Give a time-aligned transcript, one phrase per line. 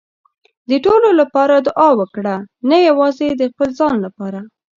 [0.69, 2.35] د ټولو لپاره دعا وکړه،
[2.69, 4.39] نه یوازې د خپل ځان لپاره.